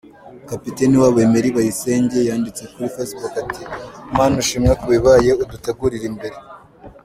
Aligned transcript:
Kapiteni 0.49 0.95
wabo 1.01 1.17
Emery 1.25 1.49
bayisenge 1.57 2.17
yanditse 2.29 2.63
kuri 2.73 2.93
facebook 2.95 3.33
ati: 3.43 3.63
“Mana 4.15 4.35
ushimwe 4.43 4.71
kubibaye! 4.79 5.29
Udutegurire 5.43 6.07
imbere”. 6.13 6.37